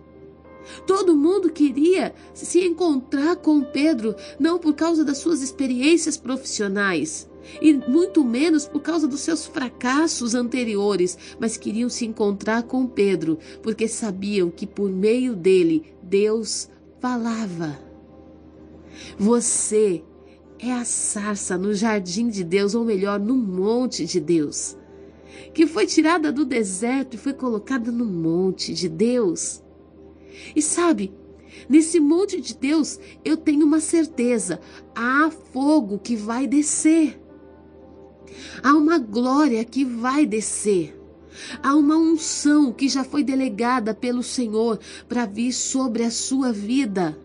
Todo 0.87 1.17
mundo 1.17 1.51
queria 1.51 2.15
se 2.35 2.61
encontrar 2.61 3.37
com 3.37 3.63
Pedro, 3.63 4.15
não 4.39 4.59
por 4.59 4.75
causa 4.75 5.05
das 5.05 5.19
suas 5.19 5.43
experiências 5.43 6.17
profissionais, 6.17 7.29
e 7.61 7.73
muito 7.73 8.25
menos 8.25 8.67
por 8.67 8.81
causa 8.81 9.07
dos 9.07 9.21
seus 9.21 9.47
fracassos 9.47 10.35
anteriores, 10.35 11.17
mas 11.39 11.57
queriam 11.57 11.89
se 11.89 12.05
encontrar 12.05 12.65
com 12.65 12.87
Pedro, 12.87 13.39
porque 13.63 13.89
sabiam 13.89 14.51
que 14.51 14.67
por 14.67 14.91
meio 14.91 15.35
dele 15.35 15.95
Deus 16.03 16.69
falava. 17.01 17.79
Você 19.19 20.03
é 20.59 20.73
a 20.73 20.85
sarça 20.85 21.57
no 21.57 21.73
jardim 21.73 22.29
de 22.29 22.43
Deus, 22.43 22.75
ou 22.75 22.85
melhor, 22.85 23.19
no 23.21 23.35
monte 23.35 24.05
de 24.05 24.19
Deus, 24.19 24.77
que 25.55 25.67
foi 25.67 25.87
tirada 25.87 26.33
do 26.33 26.45
deserto 26.45 27.15
e 27.15 27.19
foi 27.19 27.33
colocada 27.33 27.93
no 27.93 28.05
monte 28.05 28.75
de 28.75 28.89
Deus. 28.89 29.63
E 30.55 30.63
sabe, 30.63 31.13
nesse 31.69 32.01
monte 32.01 32.41
de 32.41 32.55
Deus 32.55 32.99
eu 33.25 33.37
tenho 33.37 33.65
uma 33.65 33.81
certeza: 33.81 34.61
há 34.95 35.31
fogo 35.53 35.99
que 35.99 36.17
vai 36.17 36.47
descer, 36.47 37.21
há 38.63 38.75
uma 38.75 38.99
glória 38.99 39.65
que 39.65 39.85
vai 39.85 40.27
descer. 40.27 40.95
Há 41.63 41.77
uma 41.77 41.97
unção 41.97 42.73
que 42.73 42.89
já 42.89 43.05
foi 43.05 43.23
delegada 43.23 43.95
pelo 43.95 44.25
Senhor 44.25 44.81
para 45.09 45.25
vir 45.25 45.53
sobre 45.53 46.03
a 46.03 46.11
sua 46.11 46.53
vida. 46.53 47.17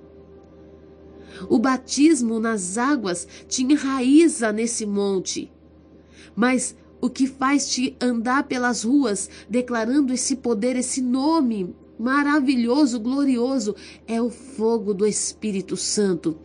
O 1.49 1.57
batismo 1.57 2.39
nas 2.39 2.77
águas 2.77 3.27
te 3.47 3.63
enraiza 3.63 4.51
nesse 4.51 4.85
monte. 4.85 5.51
Mas 6.35 6.75
o 7.01 7.09
que 7.09 7.27
faz 7.27 7.69
te 7.69 7.95
andar 7.99 8.43
pelas 8.43 8.83
ruas 8.83 9.29
declarando 9.49 10.13
esse 10.13 10.35
poder, 10.35 10.75
esse 10.75 11.01
nome 11.01 11.75
maravilhoso, 12.03 12.99
glorioso, 12.99 13.73
é 14.05 14.21
o 14.21 14.29
fogo 14.29 14.93
do 14.93 15.07
Espírito 15.07 15.77
Santo. 15.77 16.37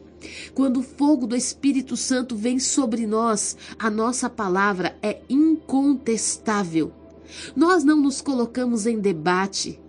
Quando 0.54 0.78
o 0.78 0.82
fogo 0.82 1.26
do 1.26 1.34
Espírito 1.34 1.96
Santo 1.96 2.36
vem 2.36 2.60
sobre 2.60 3.06
nós, 3.06 3.56
a 3.78 3.90
nossa 3.90 4.30
palavra 4.30 4.96
é 5.02 5.20
incontestável. 5.28 6.92
Nós 7.56 7.82
não 7.82 8.00
nos 8.00 8.20
colocamos 8.20 8.86
em 8.86 9.00
debate. 9.00 9.80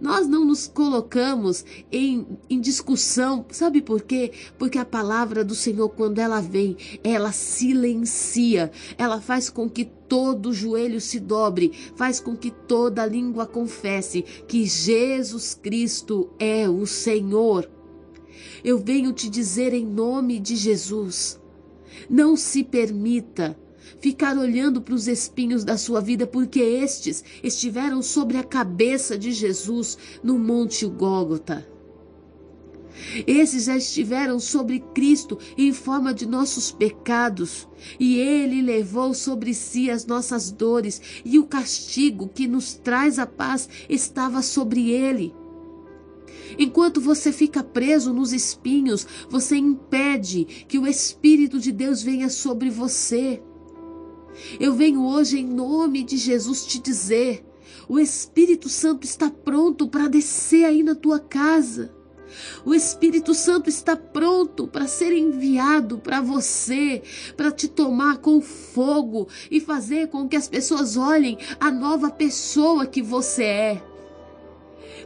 Nós 0.00 0.26
não 0.26 0.44
nos 0.44 0.66
colocamos 0.66 1.64
em, 1.90 2.26
em 2.48 2.60
discussão, 2.60 3.44
sabe 3.50 3.80
por 3.80 4.02
quê? 4.02 4.32
Porque 4.58 4.78
a 4.78 4.84
palavra 4.84 5.44
do 5.44 5.54
Senhor, 5.54 5.88
quando 5.90 6.18
ela 6.18 6.40
vem, 6.40 6.76
ela 7.02 7.32
silencia, 7.32 8.70
ela 8.96 9.20
faz 9.20 9.48
com 9.48 9.68
que 9.68 9.84
todo 9.84 10.52
joelho 10.52 11.00
se 11.00 11.18
dobre, 11.18 11.72
faz 11.96 12.20
com 12.20 12.36
que 12.36 12.50
toda 12.50 13.06
língua 13.06 13.46
confesse 13.46 14.22
que 14.46 14.64
Jesus 14.64 15.54
Cristo 15.54 16.30
é 16.38 16.68
o 16.68 16.86
Senhor. 16.86 17.70
Eu 18.64 18.78
venho 18.78 19.12
te 19.12 19.28
dizer 19.28 19.72
em 19.72 19.86
nome 19.86 20.38
de 20.38 20.56
Jesus: 20.56 21.40
não 22.08 22.36
se 22.36 22.62
permita 22.62 23.56
ficar 24.00 24.36
olhando 24.36 24.80
para 24.80 24.94
os 24.94 25.08
espinhos 25.08 25.64
da 25.64 25.76
sua 25.76 26.00
vida, 26.00 26.26
porque 26.26 26.60
estes 26.60 27.24
estiveram 27.42 28.02
sobre 28.02 28.36
a 28.36 28.44
cabeça 28.44 29.18
de 29.18 29.32
Jesus 29.32 29.98
no 30.22 30.38
Monte 30.38 30.86
Gólgota. 30.86 31.66
Esses 33.26 33.64
já 33.64 33.76
estiveram 33.76 34.38
sobre 34.38 34.80
Cristo 34.94 35.38
em 35.56 35.72
forma 35.72 36.12
de 36.14 36.26
nossos 36.26 36.70
pecados, 36.70 37.66
e 37.98 38.16
Ele 38.18 38.62
levou 38.62 39.14
sobre 39.14 39.54
si 39.54 39.90
as 39.90 40.06
nossas 40.06 40.50
dores, 40.50 41.00
e 41.24 41.38
o 41.38 41.46
castigo 41.46 42.28
que 42.28 42.46
nos 42.46 42.74
traz 42.74 43.18
a 43.18 43.26
paz 43.26 43.68
estava 43.88 44.42
sobre 44.42 44.90
Ele. 44.90 45.34
Enquanto 46.58 47.00
você 47.00 47.32
fica 47.32 47.62
preso 47.62 48.12
nos 48.12 48.32
espinhos, 48.32 49.06
você 49.28 49.56
impede 49.56 50.44
que 50.68 50.78
o 50.78 50.86
Espírito 50.86 51.58
de 51.58 51.72
Deus 51.72 52.02
venha 52.02 52.28
sobre 52.28 52.68
você. 52.68 53.42
Eu 54.58 54.74
venho 54.74 55.04
hoje 55.04 55.38
em 55.38 55.46
nome 55.46 56.02
de 56.02 56.16
Jesus 56.16 56.64
te 56.66 56.78
dizer: 56.78 57.44
o 57.88 57.98
Espírito 57.98 58.68
Santo 58.68 59.04
está 59.04 59.30
pronto 59.30 59.86
para 59.88 60.08
descer 60.08 60.64
aí 60.64 60.82
na 60.82 60.94
tua 60.94 61.18
casa. 61.18 61.94
O 62.64 62.74
Espírito 62.74 63.34
Santo 63.34 63.68
está 63.68 63.94
pronto 63.94 64.66
para 64.66 64.86
ser 64.86 65.12
enviado 65.12 65.98
para 65.98 66.20
você, 66.20 67.02
para 67.36 67.50
te 67.50 67.68
tomar 67.68 68.18
com 68.18 68.40
fogo 68.40 69.28
e 69.50 69.60
fazer 69.60 70.08
com 70.08 70.26
que 70.26 70.36
as 70.36 70.48
pessoas 70.48 70.96
olhem 70.96 71.36
a 71.60 71.70
nova 71.70 72.10
pessoa 72.10 72.86
que 72.86 73.02
você 73.02 73.44
é 73.44 73.91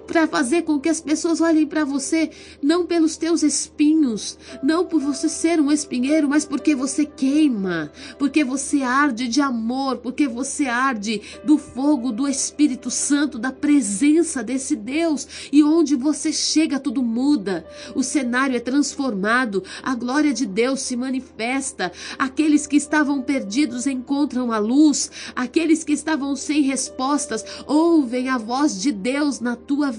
para 0.07 0.27
fazer 0.27 0.63
com 0.63 0.79
que 0.79 0.89
as 0.89 1.01
pessoas 1.01 1.41
olhem 1.41 1.67
para 1.67 1.85
você 1.85 2.31
não 2.63 2.87
pelos 2.87 3.17
teus 3.17 3.43
espinhos, 3.43 4.39
não 4.63 4.87
por 4.87 5.01
você 5.01 5.29
ser 5.29 5.61
um 5.61 5.71
espinheiro, 5.71 6.29
mas 6.29 6.45
porque 6.45 6.75
você 6.75 7.05
queima, 7.05 7.91
porque 8.19 8.45
você 8.45 8.83
arde 8.83 9.29
de 9.29 9.41
amor, 9.41 9.99
porque 9.99 10.29
você 10.29 10.67
arde 10.67 11.21
do 11.45 11.59
fogo 11.59 12.13
do 12.13 12.29
Espírito 12.29 12.91
Santo, 12.91 13.39
da 13.39 13.53
presença 13.53 14.43
desse 14.43 14.77
Deus. 14.77 15.49
E 15.53 15.63
onde 15.63 15.97
você 15.97 16.33
chega, 16.33 16.79
tudo 16.79 17.03
muda. 17.03 17.67
O 17.95 18.03
cenário 18.03 18.57
é 18.57 18.61
transformado, 18.61 19.63
a 19.83 19.95
glória 19.95 20.33
de 20.33 20.47
Deus 20.47 20.81
se 20.81 20.97
manifesta. 20.97 21.93
Aqueles 22.19 22.67
que 22.67 22.77
estavam 22.77 23.21
perdidos 23.21 23.87
encontram 23.87 24.53
a 24.53 24.59
luz, 24.59 25.11
aqueles 25.35 25.83
que 25.83 25.93
estavam 25.93 26.37
sem 26.37 26.63
respostas 26.63 27.45
ouvem 27.67 28.29
a 28.29 28.39
voz 28.39 28.81
de 28.81 28.93
Deus 28.93 29.41
na 29.41 29.57
tua 29.57 29.91
vida 29.91 29.96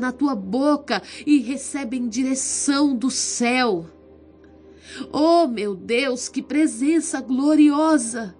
na 0.00 0.12
tua 0.12 0.34
boca 0.34 1.02
e 1.26 1.38
recebem 1.38 2.08
direção 2.08 2.94
do 2.94 3.10
céu. 3.10 3.86
Oh, 5.12 5.46
meu 5.46 5.74
Deus, 5.74 6.28
que 6.28 6.42
presença 6.42 7.20
gloriosa! 7.20 8.34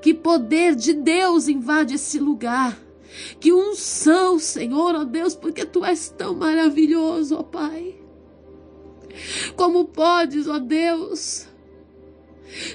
Que 0.00 0.14
poder 0.14 0.74
de 0.74 0.92
Deus 0.92 1.48
invade 1.48 1.94
esse 1.94 2.18
lugar. 2.18 2.78
Que 3.40 3.52
unção, 3.52 4.38
Senhor, 4.38 4.94
ó 4.94 5.00
oh 5.00 5.04
Deus, 5.04 5.34
porque 5.34 5.64
tu 5.64 5.84
és 5.84 6.08
tão 6.08 6.34
maravilhoso, 6.34 7.36
ó 7.36 7.40
oh 7.40 7.44
Pai. 7.44 7.96
Como 9.56 9.86
podes, 9.86 10.46
ó 10.46 10.54
oh 10.56 10.60
Deus, 10.60 11.48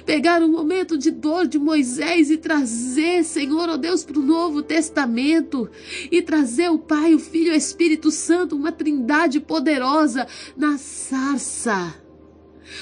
pegar 0.04 0.42
o 0.42 0.48
momento 0.48 0.96
de 0.96 1.10
dor 1.10 1.46
de 1.46 1.58
Moisés 1.58 2.30
e 2.30 2.36
trazer, 2.36 3.24
Senhor, 3.24 3.68
ó 3.68 3.76
Deus, 3.76 4.04
para 4.04 4.18
o 4.18 4.22
Novo 4.22 4.62
Testamento 4.62 5.70
e 6.10 6.22
trazer 6.22 6.70
o 6.70 6.78
Pai, 6.78 7.14
o 7.14 7.18
Filho 7.18 7.52
e 7.52 7.54
o 7.54 7.56
Espírito 7.56 8.10
Santo, 8.10 8.56
uma 8.56 8.72
trindade 8.72 9.40
poderosa 9.40 10.26
na 10.56 10.78
sarça. 10.78 11.94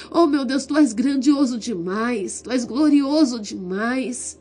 Oh 0.09 0.25
meu 0.27 0.45
Deus, 0.45 0.65
tu 0.65 0.77
és 0.77 0.93
grandioso 0.93 1.57
demais, 1.57 2.41
tu 2.41 2.51
és 2.51 2.65
glorioso 2.65 3.39
demais. 3.39 4.39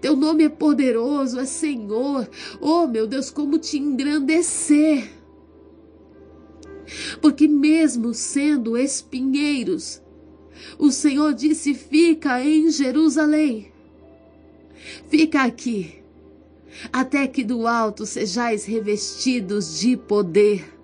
Teu 0.00 0.16
nome 0.16 0.44
é 0.44 0.48
poderoso, 0.48 1.38
é 1.38 1.44
Senhor. 1.44 2.28
Oh 2.60 2.86
meu 2.86 3.06
Deus, 3.06 3.30
como 3.30 3.58
te 3.58 3.78
engrandecer. 3.78 5.08
Porque 7.20 7.46
mesmo 7.46 8.12
sendo 8.12 8.76
espinheiros, 8.76 10.01
o 10.78 10.90
Senhor 10.90 11.34
disse: 11.34 11.74
Fica 11.74 12.44
em 12.44 12.70
Jerusalém. 12.70 13.70
Fica 15.08 15.42
aqui, 15.42 16.02
até 16.92 17.26
que 17.26 17.44
do 17.44 17.66
alto 17.66 18.04
sejais 18.04 18.64
revestidos 18.64 19.78
de 19.78 19.96
poder 19.96 20.81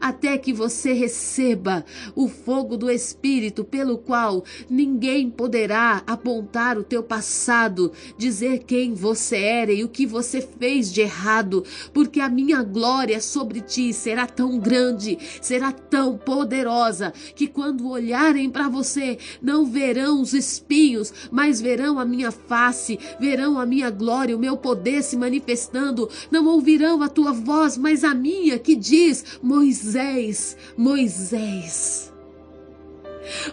até 0.00 0.36
que 0.38 0.52
você 0.52 0.92
receba 0.92 1.84
o 2.14 2.28
fogo 2.28 2.76
do 2.76 2.90
Espírito, 2.90 3.64
pelo 3.64 3.98
qual 3.98 4.44
ninguém 4.68 5.30
poderá 5.30 6.02
apontar 6.06 6.78
o 6.78 6.84
teu 6.84 7.02
passado, 7.02 7.92
dizer 8.16 8.64
quem 8.64 8.94
você 8.94 9.36
era 9.36 9.72
e 9.72 9.84
o 9.84 9.88
que 9.88 10.06
você 10.06 10.40
fez 10.40 10.92
de 10.92 11.00
errado, 11.00 11.64
porque 11.92 12.20
a 12.20 12.28
minha 12.28 12.62
glória 12.62 13.20
sobre 13.20 13.60
ti 13.60 13.92
será 13.92 14.26
tão 14.26 14.58
grande, 14.58 15.18
será 15.40 15.72
tão 15.72 16.16
poderosa, 16.16 17.12
que 17.34 17.46
quando 17.46 17.88
olharem 17.88 18.50
para 18.50 18.68
você, 18.68 19.18
não 19.40 19.64
verão 19.64 20.20
os 20.20 20.32
espinhos, 20.32 21.12
mas 21.30 21.60
verão 21.60 21.98
a 21.98 22.04
minha 22.04 22.30
face, 22.30 22.98
verão 23.20 23.58
a 23.58 23.66
minha 23.66 23.90
glória, 23.90 24.36
o 24.36 24.40
meu 24.40 24.56
poder 24.56 25.02
se 25.02 25.16
manifestando, 25.16 26.08
não 26.30 26.46
ouvirão 26.46 27.02
a 27.02 27.08
tua 27.08 27.32
voz, 27.32 27.76
mas 27.76 28.04
a 28.04 28.14
minha 28.14 28.58
que 28.58 28.74
diz: 28.74 29.38
Moisés 29.62 30.56
Moisés, 30.76 32.12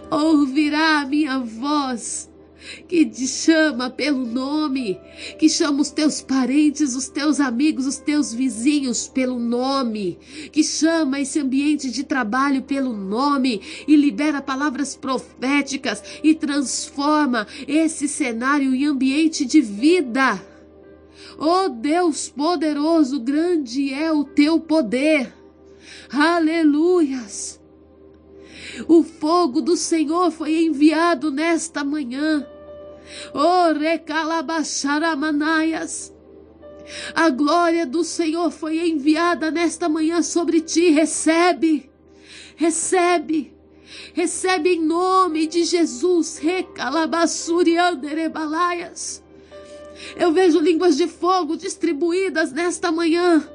ouvirá 0.10 1.02
a 1.02 1.06
minha 1.06 1.38
voz 1.38 2.28
que 2.88 3.06
te 3.06 3.28
chama 3.28 3.92
pelo 3.92 4.26
nome, 4.26 5.00
que 5.38 5.48
chama 5.48 5.82
os 5.82 5.92
teus 5.92 6.20
parentes, 6.20 6.96
os 6.96 7.10
teus 7.10 7.40
amigos, 7.40 7.86
os 7.86 7.98
teus 7.98 8.34
vizinhos 8.34 9.08
pelo 9.08 9.38
nome, 9.38 10.18
que 10.52 10.64
chama 10.64 11.22
esse 11.22 11.40
ambiente 11.40 11.92
de 11.92 12.04
trabalho 12.04 12.64
pelo 12.64 12.92
nome 12.92 13.62
e 13.88 13.96
libera 13.96 14.42
palavras 14.42 14.96
proféticas 14.96 16.04
e 16.24 16.34
transforma 16.34 17.46
esse 17.68 18.08
cenário 18.08 18.74
em 18.74 18.86
ambiente 18.86 19.46
de 19.46 19.62
vida. 19.62 20.42
Oh 21.38 21.70
Deus 21.70 22.30
poderoso, 22.30 23.20
grande 23.20 23.94
é 23.94 24.12
o 24.12 24.24
teu 24.24 24.60
poder. 24.60 25.39
Aleluias. 26.12 27.60
O 28.88 29.04
fogo 29.04 29.62
do 29.62 29.76
Senhor 29.76 30.32
foi 30.32 30.64
enviado 30.64 31.30
nesta 31.32 31.84
manhã. 31.84 32.48
Oh, 33.34 33.74
recalabaxaramanaias. 33.78 36.14
A 37.14 37.30
glória 37.30 37.86
do 37.86 38.04
Senhor 38.04 38.50
foi 38.52 38.90
enviada 38.90 39.52
nesta 39.52 39.88
manhã 39.88 40.24
sobre 40.24 40.60
ti. 40.62 40.90
Recebe, 40.90 41.88
recebe, 42.56 43.54
recebe 44.14 44.74
em 44.74 44.84
nome 44.84 45.46
de 45.48 45.64
Jesus. 45.64 46.38
Recalabassurianderebalaias. 46.38 49.24
Eu 50.16 50.32
vejo 50.32 50.60
línguas 50.60 50.96
de 50.98 51.08
fogo 51.08 51.58
distribuídas 51.58 52.52
nesta 52.52 52.92
manhã. 52.92 53.48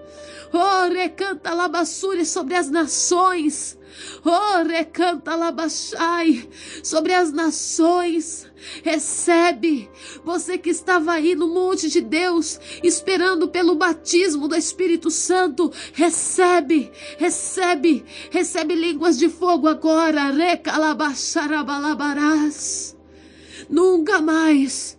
Oh, 0.57 0.89
recanta 0.89 1.53
labassure 1.53 2.25
sobre 2.25 2.55
as 2.55 2.71
nações. 2.71 3.77
Oh, 4.25 4.63
recanta 4.63 5.35
labachai 5.35 6.49
sobre 6.81 7.13
as 7.13 7.33
nações. 7.33 8.47
Recebe, 8.85 9.91
você 10.25 10.57
que 10.57 10.71
estava 10.71 11.15
aí 11.15 11.35
no 11.35 11.49
monte 11.49 11.91
de 11.91 12.01
Deus, 12.01 12.61
esperando 12.85 13.49
pelo 13.49 13.75
batismo 13.75 14.47
do 14.47 14.55
Espírito 14.55 15.11
Santo, 15.11 15.73
recebe, 15.93 16.93
recebe, 17.19 18.05
recebe 18.31 18.77
línguas 18.77 19.19
de 19.19 19.29
fogo 19.29 19.67
agora. 19.67 20.31
Recalabacharabalabarás. 20.31 22.97
Nunca 23.69 24.23
mais 24.23 24.97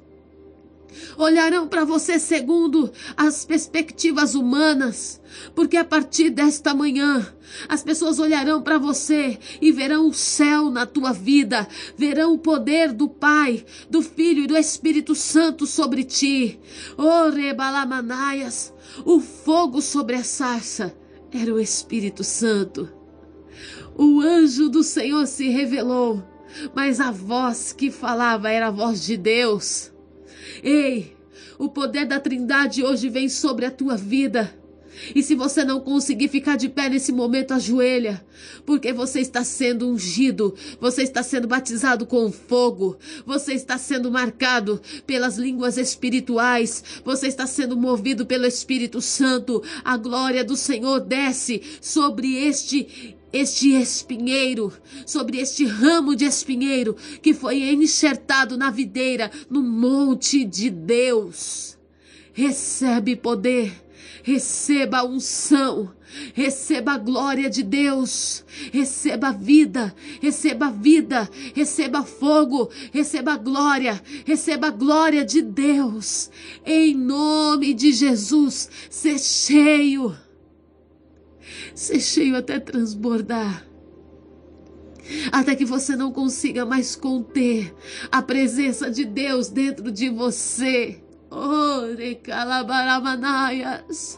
olharão 1.17 1.67
para 1.67 1.85
você 1.85 2.19
segundo 2.19 2.91
as 3.15 3.45
perspectivas 3.45 4.35
humanas, 4.35 5.21
porque 5.53 5.77
a 5.77 5.85
partir 5.85 6.29
desta 6.29 6.73
manhã 6.73 7.25
as 7.67 7.83
pessoas 7.83 8.19
olharão 8.19 8.61
para 8.61 8.77
você 8.77 9.37
e 9.61 9.71
verão 9.71 10.07
o 10.07 10.13
céu 10.13 10.69
na 10.69 10.85
tua 10.85 11.13
vida, 11.13 11.67
verão 11.97 12.33
o 12.33 12.39
poder 12.39 12.91
do 12.91 13.07
Pai, 13.07 13.65
do 13.89 14.01
Filho 14.01 14.43
e 14.43 14.47
do 14.47 14.57
Espírito 14.57 15.15
Santo 15.15 15.65
sobre 15.65 16.03
ti. 16.03 16.59
Oh, 16.97 17.29
rebalamanaias, 17.29 18.73
o 19.05 19.19
fogo 19.19 19.81
sobre 19.81 20.15
a 20.15 20.23
sarça 20.23 20.95
era 21.31 21.53
o 21.53 21.59
Espírito 21.59 22.23
Santo. 22.23 22.89
O 23.97 24.19
anjo 24.19 24.69
do 24.69 24.83
Senhor 24.83 25.25
se 25.25 25.49
revelou, 25.49 26.23
mas 26.73 26.99
a 26.99 27.11
voz 27.11 27.71
que 27.71 27.89
falava 27.89 28.49
era 28.49 28.67
a 28.67 28.71
voz 28.71 29.05
de 29.05 29.15
Deus. 29.15 29.94
Ei, 30.63 31.15
o 31.57 31.69
poder 31.69 32.05
da 32.05 32.19
Trindade 32.19 32.83
hoje 32.83 33.09
vem 33.09 33.29
sobre 33.29 33.65
a 33.65 33.71
tua 33.71 33.95
vida. 33.95 34.53
E 35.13 35.21
se 35.21 35.35
você 35.35 35.63
não 35.63 35.79
conseguir 35.79 36.27
ficar 36.27 36.55
de 36.55 36.69
pé 36.69 36.89
nesse 36.89 37.11
momento, 37.11 37.53
ajoelha, 37.53 38.25
porque 38.65 38.93
você 38.93 39.19
está 39.19 39.43
sendo 39.43 39.89
ungido, 39.89 40.55
você 40.79 41.03
está 41.03 41.23
sendo 41.23 41.47
batizado 41.47 42.05
com 42.05 42.31
fogo, 42.31 42.97
você 43.25 43.53
está 43.53 43.77
sendo 43.77 44.11
marcado 44.11 44.81
pelas 45.05 45.37
línguas 45.37 45.77
espirituais, 45.77 46.83
você 47.03 47.27
está 47.27 47.45
sendo 47.45 47.77
movido 47.77 48.25
pelo 48.25 48.45
Espírito 48.45 49.01
Santo. 49.01 49.61
A 49.83 49.97
glória 49.97 50.43
do 50.43 50.55
Senhor 50.55 50.99
desce 50.99 51.61
sobre 51.81 52.35
este 52.35 53.15
este 53.33 53.73
espinheiro, 53.73 54.71
sobre 55.05 55.39
este 55.39 55.65
ramo 55.65 56.15
de 56.15 56.23
espinheiro 56.23 56.95
que 57.21 57.33
foi 57.33 57.63
enxertado 57.69 58.57
na 58.57 58.71
videira 58.71 59.29
no 59.49 59.61
monte 59.61 60.45
de 60.45 60.69
Deus. 60.69 61.77
Recebe 62.31 63.13
poder 63.17 63.84
receba 64.23 64.99
a 64.99 65.03
unção, 65.03 65.93
receba 66.33 66.93
a 66.93 66.97
glória 66.97 67.49
de 67.49 67.63
Deus, 67.63 68.45
receba 68.71 69.29
a 69.29 69.31
vida, 69.31 69.95
receba 70.21 70.67
a 70.67 70.71
vida, 70.71 71.29
receba 71.53 72.03
fogo, 72.03 72.69
receba 72.91 73.33
a 73.33 73.37
glória, 73.37 74.01
receba 74.25 74.67
a 74.67 74.71
glória 74.71 75.23
de 75.23 75.41
Deus, 75.41 76.29
em 76.65 76.95
nome 76.95 77.73
de 77.73 77.91
Jesus, 77.93 78.69
ser 78.89 79.19
cheio, 79.19 80.15
ser 81.73 81.99
cheio 81.99 82.35
até 82.35 82.59
transbordar 82.59 83.65
até 85.31 85.55
que 85.55 85.65
você 85.65 85.95
não 85.95 86.11
consiga 86.11 86.65
mais 86.65 86.95
conter 86.95 87.73
a 88.11 88.21
presença 88.21 88.89
de 88.89 89.05
Deus 89.05 89.49
dentro 89.49 89.91
de 89.91 90.09
você. 90.09 91.04
Ore 91.35 92.15
calabaramanaias. 92.15 94.17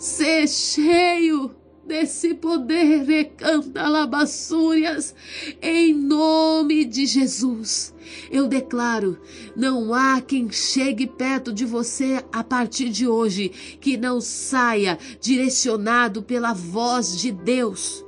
Ser 0.00 0.48
cheio 0.48 1.54
desse 1.86 2.34
poder, 2.34 3.04
recanta 3.04 3.86
labassúrias, 3.86 5.14
em 5.62 5.94
nome 5.94 6.84
de 6.84 7.06
Jesus. 7.06 7.94
Eu 8.32 8.48
declaro: 8.48 9.16
não 9.54 9.94
há 9.94 10.20
quem 10.20 10.50
chegue 10.50 11.06
perto 11.06 11.52
de 11.52 11.64
você 11.64 12.24
a 12.32 12.42
partir 12.42 12.88
de 12.88 13.06
hoje 13.06 13.50
que 13.80 13.96
não 13.96 14.20
saia 14.20 14.98
direcionado 15.20 16.20
pela 16.20 16.52
voz 16.52 17.16
de 17.16 17.30
Deus. 17.30 18.04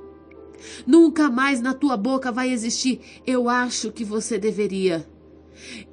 Nunca 0.84 1.30
mais 1.30 1.60
na 1.60 1.74
tua 1.74 1.96
boca 1.96 2.32
vai 2.32 2.50
existir, 2.50 3.00
eu 3.24 3.48
acho 3.48 3.92
que 3.92 4.04
você 4.04 4.36
deveria. 4.36 5.08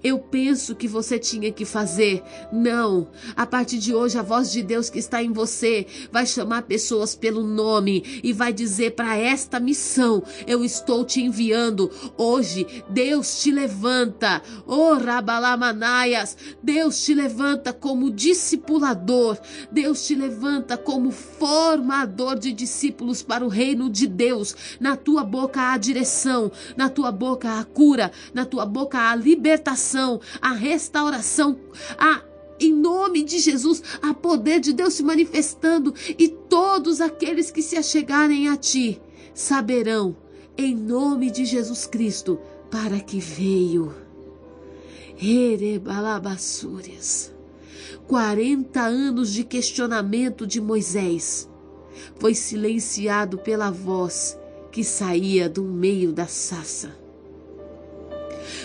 Eu 0.04 0.20
penso 0.20 0.76
que 0.76 0.88
você 0.88 1.20
tinha 1.20 1.52
que 1.52 1.66
fazer. 1.66 2.24
Não. 2.52 3.10
A 3.36 3.46
partir 3.46 3.78
de 3.78 3.94
hoje, 3.94 4.18
a 4.18 4.22
voz 4.22 4.52
de 4.52 4.64
Deus 4.64 4.90
que 4.90 5.00
está 5.00 5.22
em 5.22 5.32
você 5.32 5.86
vai 6.12 6.26
chamar 6.26 6.64
pessoas 6.64 7.16
pelo 7.16 7.44
nome 7.44 8.22
e 8.24 8.32
vai 8.32 8.54
dizer 8.54 8.92
para 8.92 9.18
esta 9.18 9.60
missão: 9.60 10.24
Eu 10.46 10.64
estou 10.64 11.04
te 11.04 11.22
enviando. 11.22 11.92
Hoje, 12.18 12.66
Deus 12.90 13.42
te 13.42 13.52
levanta. 13.52 14.42
Oh, 14.66 14.94
Rabalamanaias. 14.94 16.38
Deus 16.64 17.04
te 17.04 17.14
levanta 17.14 17.74
como 17.74 18.10
discipulador. 18.10 19.38
Deus 19.72 20.06
te 20.06 20.16
levanta 20.16 20.78
como 20.78 21.12
formador 21.12 22.40
de 22.40 22.54
discípulos 22.54 23.22
para 23.22 23.46
o 23.46 23.50
reino 23.50 23.90
de 23.90 24.08
Deus. 24.08 24.56
Na 24.80 24.96
tua 24.96 25.24
boca 25.24 25.72
há 25.72 25.78
direção, 25.78 26.52
na 26.76 26.90
tua 26.90 27.12
boca 27.12 27.60
há 27.60 27.64
cura, 27.64 28.12
na 28.34 28.46
tua 28.46 28.66
boca 28.66 28.98
há 28.98 29.16
libertação 29.16 29.57
libertação, 29.58 30.22
a 30.40 30.54
restauração, 30.54 31.58
a 31.98 32.22
em 32.60 32.74
nome 32.74 33.24
de 33.24 33.38
Jesus, 33.38 33.84
a 34.02 34.16
poder 34.16 34.60
de 34.60 34.74
Deus 34.74 34.96
se 34.96 35.04
manifestando 35.04 35.94
e 36.18 36.28
todos 36.28 37.00
aqueles 37.00 37.52
que 37.52 37.62
se 37.62 37.78
achegarem 37.78 38.50
a 38.50 38.58
ti 38.58 39.00
saberão, 39.32 40.18
em 40.58 40.76
nome 40.76 41.30
de 41.30 41.46
Jesus 41.46 41.86
Cristo, 41.86 42.40
para 42.72 43.00
que 43.00 43.20
veio. 43.20 43.94
Erebalabassúrias. 45.22 47.32
40 48.08 48.82
anos 48.82 49.32
de 49.32 49.44
questionamento 49.44 50.48
de 50.48 50.60
Moisés 50.60 51.48
foi 52.16 52.34
silenciado 52.34 53.38
pela 53.38 53.70
voz 53.70 54.36
que 54.72 54.84
saía 54.84 55.48
do 55.48 55.64
meio 55.64 56.12
da 56.12 56.26
sassa. 56.26 57.07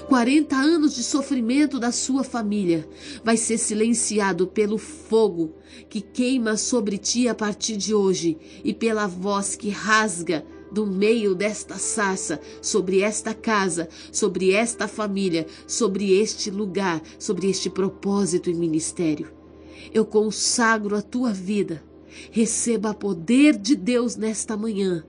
40 0.08 0.56
anos 0.56 0.94
de 0.94 1.02
sofrimento 1.02 1.78
da 1.78 1.92
sua 1.92 2.24
família 2.24 2.88
vai 3.24 3.36
ser 3.36 3.58
silenciado 3.58 4.46
pelo 4.46 4.78
fogo 4.78 5.54
que 5.88 6.00
queima 6.00 6.56
sobre 6.56 6.98
ti 6.98 7.28
a 7.28 7.34
partir 7.34 7.76
de 7.76 7.94
hoje 7.94 8.36
e 8.64 8.72
pela 8.74 9.06
voz 9.06 9.56
que 9.56 9.70
rasga 9.70 10.44
do 10.70 10.86
meio 10.86 11.34
desta 11.34 11.76
sarça, 11.76 12.40
sobre 12.62 13.00
esta 13.00 13.34
casa, 13.34 13.88
sobre 14.10 14.52
esta 14.52 14.88
família, 14.88 15.46
sobre 15.66 16.18
este 16.18 16.50
lugar, 16.50 17.02
sobre 17.18 17.50
este 17.50 17.68
propósito 17.68 18.48
e 18.48 18.54
ministério. 18.54 19.30
Eu 19.92 20.06
consagro 20.06 20.96
a 20.96 21.02
tua 21.02 21.32
vida. 21.32 21.82
Receba 22.30 22.94
poder 22.94 23.56
de 23.56 23.74
Deus 23.74 24.16
nesta 24.16 24.56
manhã 24.56 25.04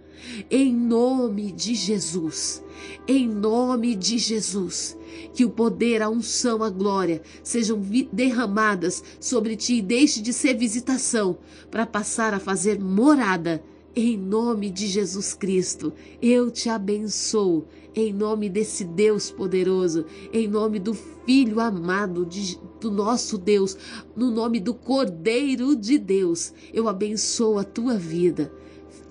em 0.49 0.73
nome 0.73 1.51
de 1.51 1.75
Jesus, 1.75 2.63
em 3.07 3.27
nome 3.27 3.95
de 3.95 4.17
Jesus, 4.17 4.97
que 5.33 5.45
o 5.45 5.49
poder, 5.49 6.01
a 6.01 6.09
unção, 6.09 6.63
a 6.63 6.69
glória 6.69 7.21
sejam 7.43 7.81
derramadas 8.11 9.03
sobre 9.19 9.55
ti 9.55 9.75
e 9.75 9.81
deixe 9.81 10.21
de 10.21 10.33
ser 10.33 10.55
visitação 10.55 11.37
para 11.69 11.85
passar 11.85 12.33
a 12.33 12.39
fazer 12.39 12.79
morada 12.79 13.63
Em 13.95 14.17
nome 14.17 14.71
de 14.71 14.87
Jesus 14.87 15.35
Cristo, 15.35 15.93
eu 16.19 16.49
te 16.49 16.67
abençoo. 16.67 17.65
Em 17.95 18.11
nome 18.11 18.49
desse 18.49 18.83
Deus 18.83 19.29
poderoso, 19.29 20.05
em 20.33 20.47
nome 20.47 20.79
do 20.79 20.95
Filho 20.95 21.59
amado 21.59 22.25
de, 22.25 22.57
do 22.81 22.89
nosso 22.89 23.37
Deus, 23.37 23.77
no 24.15 24.31
nome 24.31 24.59
do 24.59 24.73
Cordeiro 24.73 25.75
de 25.75 25.99
Deus, 25.99 26.51
eu 26.73 26.89
abençoo 26.89 27.59
a 27.59 27.63
tua 27.63 27.95
vida. 27.95 28.51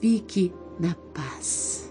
Fique 0.00 0.52
na 0.78 0.94
paz. 1.14 1.81